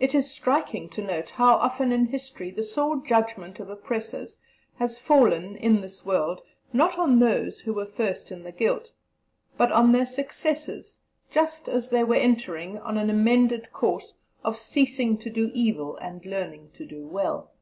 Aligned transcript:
It 0.00 0.12
is 0.12 0.28
striking 0.28 0.88
to 0.88 1.00
note 1.00 1.30
how 1.30 1.54
often 1.58 1.92
in 1.92 2.06
history 2.06 2.50
the 2.50 2.64
sore 2.64 2.96
judgment 2.96 3.60
of 3.60 3.70
oppressors 3.70 4.38
has 4.74 4.98
fallen 4.98 5.54
(in 5.54 5.82
this 5.82 6.04
world), 6.04 6.42
not 6.72 6.98
on 6.98 7.20
those 7.20 7.60
who 7.60 7.72
were 7.72 7.86
first 7.86 8.32
in 8.32 8.42
the 8.42 8.50
guilt, 8.50 8.90
but 9.56 9.70
on 9.70 9.92
their 9.92 10.04
successors, 10.04 10.98
just 11.30 11.68
as 11.68 11.90
they 11.90 12.02
were 12.02 12.16
entering 12.16 12.78
on 12.78 12.98
an 12.98 13.08
amended 13.08 13.72
course 13.72 14.16
of 14.42 14.56
"ceasing 14.56 15.16
to 15.18 15.30
do 15.30 15.52
evil 15.54 15.96
and 15.98 16.26
learning 16.26 16.70
to 16.72 16.84
do 16.84 17.06
well." 17.06 17.52